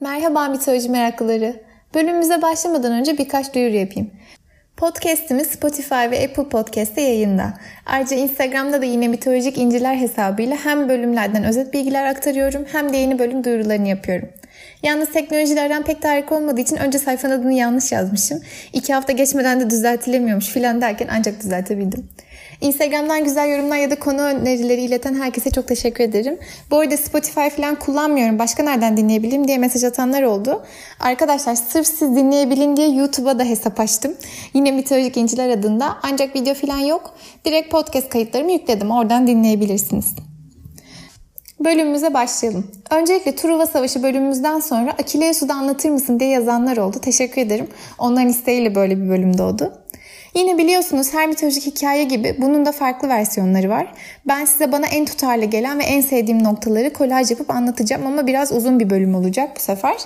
[0.00, 1.62] Merhaba mitoloji meraklıları.
[1.94, 4.10] Bölümümüze başlamadan önce birkaç duyuru yapayım.
[4.76, 7.54] Podcast'imiz Spotify ve Apple Podcast'te yayında.
[7.86, 13.18] Ayrıca Instagram'da da yine mitolojik inciler hesabıyla hem bölümlerden özet bilgiler aktarıyorum hem de yeni
[13.18, 14.28] bölüm duyurularını yapıyorum.
[14.82, 18.40] Yalnız teknolojilerden pek de olmadığı için önce sayfanın adını yanlış yazmışım.
[18.72, 22.08] İki hafta geçmeden de düzeltilemiyormuş filan derken ancak düzeltebildim.
[22.60, 26.38] Instagram'dan güzel yorumlar ya da konu önerileri ileten herkese çok teşekkür ederim.
[26.70, 28.38] Bu arada Spotify falan kullanmıyorum.
[28.38, 30.62] Başka nereden dinleyebilirim diye mesaj atanlar oldu.
[31.00, 34.14] Arkadaşlar sırf siz dinleyebilin diye YouTube'a da hesap açtım.
[34.54, 35.96] Yine Mitolojik İnciler adında.
[36.02, 37.14] Ancak video falan yok.
[37.44, 38.90] Direkt podcast kayıtlarımı yükledim.
[38.90, 40.14] Oradan dinleyebilirsiniz.
[41.60, 42.70] Bölümümüze başlayalım.
[42.90, 46.96] Öncelikle Truva Savaşı bölümümüzden sonra Akileus'u da anlatır mısın diye yazanlar oldu.
[47.02, 47.68] Teşekkür ederim.
[47.98, 49.83] Onların isteğiyle böyle bir bölüm doğdu.
[50.34, 53.94] Yine biliyorsunuz her mitolojik hikaye gibi bunun da farklı versiyonları var.
[54.28, 58.52] Ben size bana en tutarlı gelen ve en sevdiğim noktaları kolaj yapıp anlatacağım ama biraz
[58.52, 59.96] uzun bir bölüm olacak bu sefer.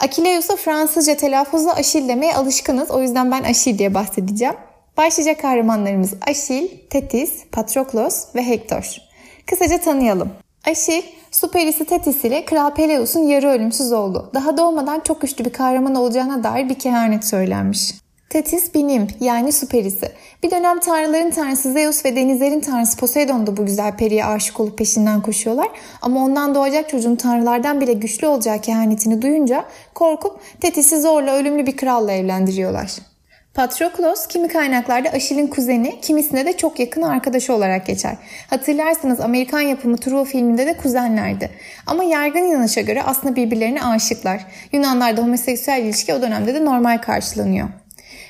[0.00, 2.90] Akileus'a Fransızca telaffuzla Aşil demeye alışkınız.
[2.90, 4.54] O yüzden ben Aşil diye bahsedeceğim.
[4.96, 8.96] Başlayacak kahramanlarımız Aşil, Tetis, Patroklos ve Hektor.
[9.46, 10.30] Kısaca tanıyalım.
[10.66, 14.30] Aşil, su perisi Tetis ile Kral Peleus'un yarı ölümsüz oldu.
[14.34, 17.94] Daha doğmadan çok güçlü bir kahraman olacağına dair bir kehanet söylenmiş.
[18.30, 20.12] Tetis bir yani su perisi.
[20.42, 24.78] Bir dönem tanrıların tanrısı Zeus ve denizlerin tanrısı Poseidon da bu güzel periye aşık olup
[24.78, 25.68] peşinden koşuyorlar.
[26.02, 31.76] Ama ondan doğacak çocuğun tanrılardan bile güçlü olacağı kehanetini duyunca korkup Tetis'i zorla ölümlü bir
[31.76, 32.90] kralla evlendiriyorlar.
[33.54, 38.16] Patroklos kimi kaynaklarda Aşil'in kuzeni, kimisinde de çok yakın arkadaşı olarak geçer.
[38.50, 41.50] Hatırlarsanız Amerikan yapımı Truva filminde de kuzenlerdi.
[41.86, 44.46] Ama yaygın inanışa göre aslında birbirlerine aşıklar.
[44.72, 47.68] Yunanlarda homoseksüel ilişki o dönemde de normal karşılanıyor.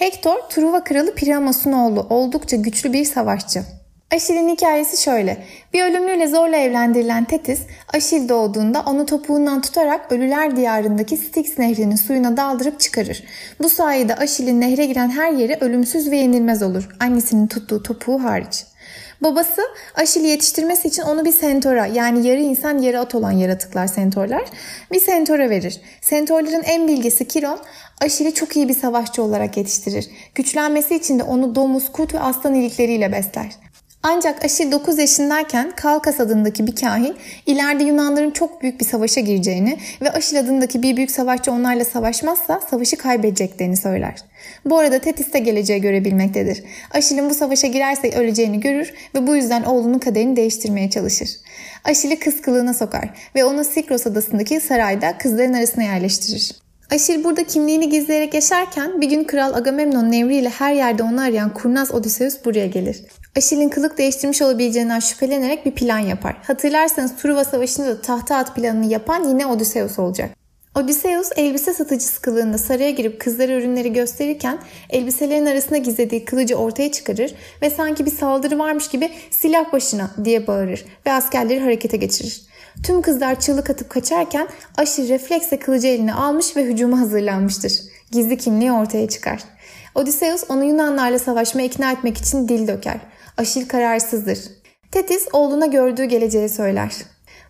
[0.00, 3.62] Hektor, Truva kralı Priamos'un oğlu, oldukça güçlü bir savaşçı.
[4.10, 5.44] Aşil'in hikayesi şöyle.
[5.72, 7.60] Bir ölümlüyle zorla evlendirilen Tetis,
[7.94, 13.24] Aşil doğduğunda onu topuğundan tutarak ölüler diyarındaki Styx nehrinin suyuna daldırıp çıkarır.
[13.62, 16.88] Bu sayede Aşil'in nehre giren her yeri ölümsüz ve yenilmez olur.
[17.00, 18.64] Annesinin tuttuğu topuğu hariç.
[19.22, 19.62] Babası
[19.94, 24.44] Aşil'i yetiştirmesi için onu bir sentora yani yarı insan yarı at olan yaratıklar sentorlar
[24.92, 25.80] bir sentora verir.
[26.00, 27.58] Sentorların en bilgisi Kiron
[28.00, 30.10] Aşil'i çok iyi bir savaşçı olarak yetiştirir.
[30.34, 33.50] Güçlenmesi için de onu domuz, kurt ve aslan ilikleriyle besler.
[34.02, 37.16] Ancak Aşil 9 yaşındayken Kalkas adındaki bir kahin
[37.46, 42.60] ileride Yunanların çok büyük bir savaşa gireceğini ve Aşil adındaki bir büyük savaşçı onlarla savaşmazsa
[42.70, 44.14] savaşı kaybedeceklerini söyler.
[44.64, 46.62] Bu arada Tetis de geleceği görebilmektedir.
[46.90, 51.28] Aşil'in bu savaşa girerse öleceğini görür ve bu yüzden oğlunun kaderini değiştirmeye çalışır.
[51.84, 56.52] Aşil'i kız kılığına sokar ve onu Sikros adasındaki sarayda kızların arasına yerleştirir.
[56.90, 61.94] Aşil burada kimliğini gizleyerek yaşarken bir gün Kral Agamemnon'un emriyle her yerde onu arayan kurnaz
[61.94, 63.02] Odysseus buraya gelir.
[63.36, 66.36] Aşil'in kılık değiştirmiş olabileceğinden şüphelenerek bir plan yapar.
[66.42, 70.30] Hatırlarsanız Truva Savaşı'nda da tahta at planını yapan yine Odysseus olacak.
[70.74, 74.58] Odysseus elbise satıcısı kılığında saraya girip kızlara ürünleri gösterirken
[74.90, 80.46] elbiselerin arasında gizlediği kılıcı ortaya çıkarır ve sanki bir saldırı varmış gibi silah başına diye
[80.46, 82.49] bağırır ve askerleri harekete geçirir.
[82.82, 87.72] Tüm kızlar çığlık atıp kaçarken Aşil refleksle kılıcı eline almış ve hücuma hazırlanmıştır.
[88.10, 89.44] Gizli kimliği ortaya çıkar.
[89.94, 93.00] Odysseus onu Yunanlarla savaşmaya ikna etmek için dil döker.
[93.36, 94.38] Aşil kararsızdır.
[94.92, 96.92] Tetis oğluna gördüğü geleceği söyler.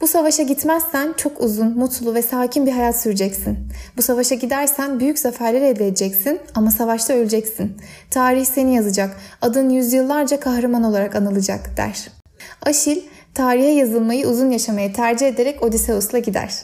[0.00, 3.58] Bu savaşa gitmezsen çok uzun, mutlu ve sakin bir hayat süreceksin.
[3.96, 7.76] Bu savaşa gidersen büyük zaferler elde edeceksin ama savaşta öleceksin.
[8.10, 12.08] Tarih seni yazacak, adın yüzyıllarca kahraman olarak anılacak der.
[12.62, 13.02] Aşil
[13.36, 16.54] tarihe yazılmayı uzun yaşamayı tercih ederek Odysseus'la gider.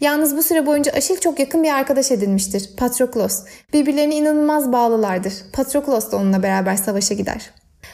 [0.00, 2.70] Yalnız bu süre boyunca Aşil çok yakın bir arkadaş edinmiştir.
[2.76, 3.44] Patroklos.
[3.72, 5.32] Birbirlerine inanılmaz bağlılardır.
[5.52, 7.50] Patroklos da onunla beraber savaşa gider.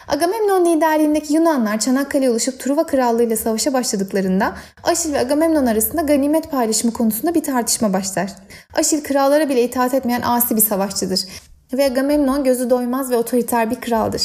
[0.09, 4.55] Agamemnon liderliğindeki Yunanlar Çanakkale'ye ulaşıp Truva Krallığı ile savaşa başladıklarında
[4.85, 8.31] Aşil ve Agamemnon arasında ganimet paylaşımı konusunda bir tartışma başlar.
[8.75, 11.21] Aşil krallara bile itaat etmeyen asi bir savaşçıdır
[11.73, 14.23] ve Agamemnon gözü doymaz ve otoriter bir kraldır.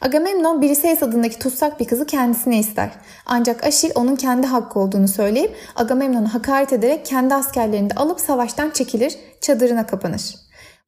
[0.00, 2.90] Agamemnon Briseis adındaki tutsak bir kızı kendisine ister.
[3.26, 8.70] Ancak Aşil onun kendi hakkı olduğunu söyleyip Agamemnon'a hakaret ederek kendi askerlerini de alıp savaştan
[8.70, 10.34] çekilir, çadırına kapanır.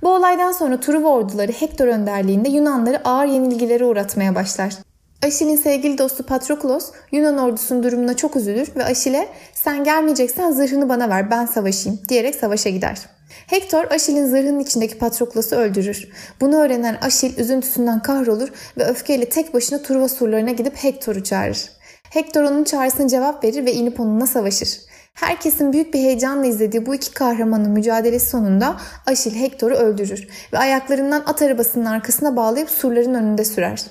[0.03, 4.75] Bu olaydan sonra Truva orduları Hektor önderliğinde Yunanları ağır yenilgilere uğratmaya başlar.
[5.23, 11.09] Aşil'in sevgili dostu Patroklos Yunan ordusunun durumuna çok üzülür ve Aşil'e sen gelmeyeceksen zırhını bana
[11.09, 13.14] ver ben savaşayım diyerek savaşa gider.
[13.47, 16.09] Hektor Aşil'in zırhının içindeki Patroklos'u öldürür.
[16.41, 18.49] Bunu öğrenen Aşil üzüntüsünden kahrolur
[18.79, 21.71] ve öfkeyle tek başına Truva surlarına gidip Hektor'u çağırır.
[22.11, 24.81] Hektor onun çağrısına cevap verir ve inip onunla savaşır.
[25.15, 28.77] Herkesin büyük bir heyecanla izlediği bu iki kahramanın mücadelesi sonunda
[29.07, 33.85] Aşil Hektor'u öldürür ve ayaklarından at arabasının arkasına bağlayıp surların önünde sürer.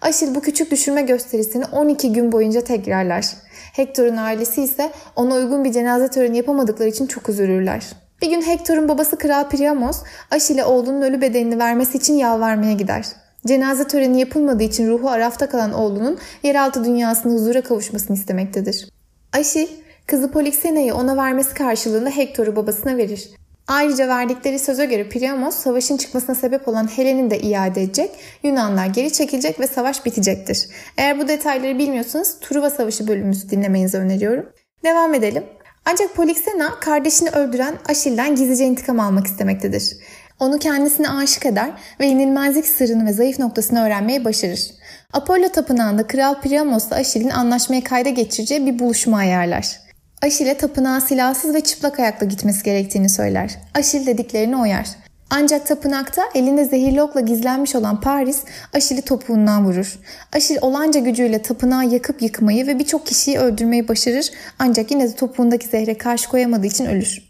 [0.00, 3.26] Aşil bu küçük düşürme gösterisini 12 gün boyunca tekrarlar.
[3.72, 7.82] Hektor'un ailesi ise ona uygun bir cenaze töreni yapamadıkları için çok üzülürler.
[8.22, 13.06] Bir gün Hector'un babası Kral Priamos, Aşil'e oğlunun ölü bedenini vermesi için yalvarmaya gider.
[13.46, 18.88] Cenaze töreni yapılmadığı için ruhu arafta kalan oğlunun yeraltı dünyasında huzura kavuşmasını istemektedir.
[19.32, 19.68] Aşil,
[20.06, 23.30] kızı Polixena'yı ona vermesi karşılığında Hector'u babasına verir.
[23.68, 28.10] Ayrıca verdikleri söze göre Priamos savaşın çıkmasına sebep olan Helen'i de iade edecek,
[28.42, 30.68] Yunanlar geri çekilecek ve savaş bitecektir.
[30.96, 34.52] Eğer bu detayları bilmiyorsanız Truva Savaşı bölümümüzü dinlemenizi öneriyorum.
[34.84, 35.44] Devam edelim.
[35.88, 39.96] Ancak Polixena kardeşini öldüren Aşil'den gizlice intikam almak istemektedir.
[40.40, 44.70] Onu kendisine aşık eder ve yenilmezlik sırrını ve zayıf noktasını öğrenmeye başarır.
[45.12, 49.80] Apollo tapınağında Kral Priamos'la Aşil'in anlaşmayı kayda geçireceği bir buluşma ayarlar.
[50.22, 53.58] Aşil'e tapınağa silahsız ve çıplak ayakla gitmesi gerektiğini söyler.
[53.74, 54.86] Aşil dediklerini oyar.
[55.30, 59.98] Ancak tapınakta elinde zehirli okla gizlenmiş olan Paris Aşil'i topuğundan vurur.
[60.32, 65.66] Aşil olanca gücüyle tapınağı yakıp yıkmayı ve birçok kişiyi öldürmeyi başarır ancak yine de topuğundaki
[65.66, 67.22] zehre karşı koyamadığı için ölür.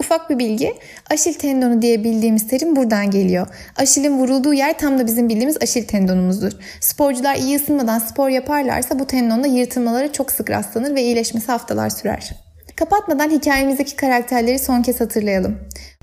[0.00, 0.74] Ufak bir bilgi,
[1.10, 3.46] aşil tendonu diye bildiğimiz terim buradan geliyor.
[3.76, 6.52] Aşilin vurulduğu yer tam da bizim bildiğimiz aşil tendonumuzdur.
[6.80, 12.43] Sporcular iyi ısınmadan spor yaparlarsa bu tendonda yırtılmaları çok sık rastlanır ve iyileşmesi haftalar sürer.
[12.76, 15.58] Kapatmadan hikayemizdeki karakterleri son kez hatırlayalım.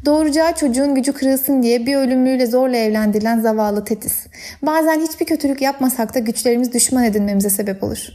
[0.05, 4.27] Doğuracağı çocuğun gücü kırılsın diye bir ölümlüyle zorla evlendirilen zavallı Tetis.
[4.61, 8.07] Bazen hiçbir kötülük yapmasak da güçlerimiz düşman edinmemize sebep olur.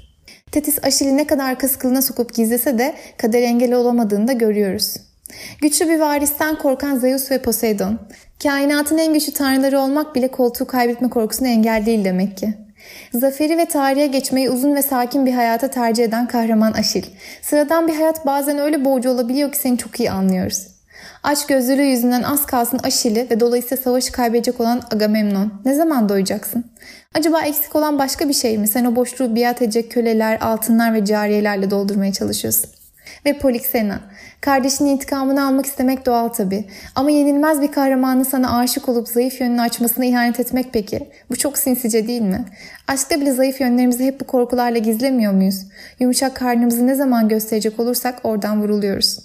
[0.53, 4.97] Tetis Aşil'i ne kadar kız kılına sokup gizlese de kader engeli olamadığını da görüyoruz.
[5.63, 7.99] Güçlü bir varisten korkan Zeus ve Poseidon.
[8.43, 12.66] Kainatın en güçlü tanrıları olmak bile koltuğu kaybetme korkusunu engel değil demek ki.
[13.13, 17.05] Zaferi ve tarihe geçmeyi uzun ve sakin bir hayata tercih eden kahraman Aşil.
[17.43, 20.67] Sıradan bir hayat bazen öyle boğucu olabiliyor ki seni çok iyi anlıyoruz.
[21.23, 25.53] Aç gözlülüğü yüzünden az kalsın Aşil'i ve dolayısıyla savaşı kaybedecek olan Agamemnon.
[25.65, 26.65] Ne zaman doyacaksın?
[27.15, 28.69] Acaba eksik olan başka bir şey mi?
[28.69, 32.76] Sen o boşluğu biat edecek köleler, altınlar ve cariyelerle doldurmaya çalışıyorsun.
[33.27, 34.01] Ve Polixena.
[34.41, 36.65] Kardeşinin intikamını almak istemek doğal tabi.
[36.95, 41.09] Ama yenilmez bir kahramanın sana aşık olup zayıf yönünü açmasına ihanet etmek peki?
[41.31, 42.45] Bu çok sinsice değil mi?
[42.89, 45.63] Aşkta bile zayıf yönlerimizi hep bu korkularla gizlemiyor muyuz?
[46.01, 49.19] Yumuşak karnımızı ne zaman gösterecek olursak oradan vuruluyoruz.